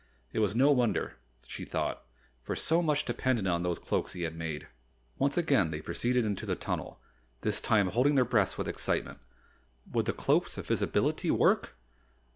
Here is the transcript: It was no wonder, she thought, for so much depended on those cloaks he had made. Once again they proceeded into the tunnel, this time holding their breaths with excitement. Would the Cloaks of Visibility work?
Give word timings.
It 0.33 0.39
was 0.39 0.55
no 0.55 0.71
wonder, 0.71 1.17
she 1.45 1.63
thought, 1.63 2.03
for 2.41 2.55
so 2.55 2.81
much 2.81 3.05
depended 3.05 3.45
on 3.45 3.61
those 3.61 3.77
cloaks 3.77 4.13
he 4.13 4.23
had 4.23 4.35
made. 4.35 4.67
Once 5.19 5.37
again 5.37 5.69
they 5.69 5.79
proceeded 5.79 6.25
into 6.25 6.47
the 6.47 6.55
tunnel, 6.55 6.99
this 7.41 7.61
time 7.61 7.85
holding 7.89 8.15
their 8.15 8.25
breaths 8.25 8.57
with 8.57 8.67
excitement. 8.67 9.19
Would 9.91 10.07
the 10.07 10.13
Cloaks 10.13 10.57
of 10.57 10.65
Visibility 10.65 11.29
work? 11.29 11.75